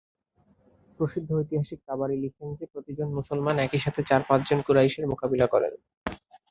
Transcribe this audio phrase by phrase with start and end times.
[0.99, 5.73] প্রসিদ্ধ ঐতিহাসিক তাবারী লিখেন যে, প্রতিজন মুসলমান একই সাথে চার-পাঁচজন কুরাইশের মোকাবিলা করেন।